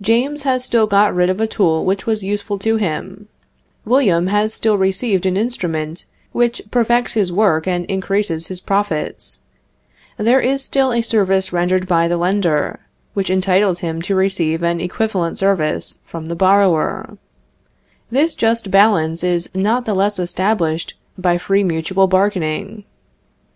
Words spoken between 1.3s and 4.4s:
a tool which was useful to him; William